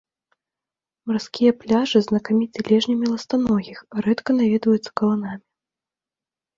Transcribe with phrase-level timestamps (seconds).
[1.11, 3.77] Марскія пляжы знакаміты лежнямі ластаногіх,
[4.09, 5.45] рэдка наведваюцца каланамі.